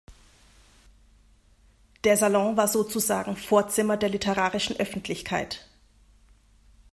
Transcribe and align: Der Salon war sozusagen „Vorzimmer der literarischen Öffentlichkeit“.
Der 2.05 2.17
Salon 2.17 2.57
war 2.57 2.67
sozusagen 2.67 3.37
„Vorzimmer 3.37 3.97
der 3.97 4.09
literarischen 4.09 4.75
Öffentlichkeit“. 4.77 5.69